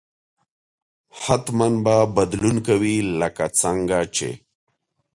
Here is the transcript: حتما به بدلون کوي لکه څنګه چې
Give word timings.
حتما 1.21 1.69
به 1.83 1.95
بدلون 2.15 2.57
کوي 2.67 2.95
لکه 3.19 3.45
څنګه 3.61 3.99
چې 4.15 4.29